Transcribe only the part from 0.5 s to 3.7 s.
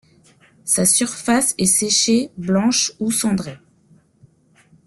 Sa surface est séchée blanche ou cendrée.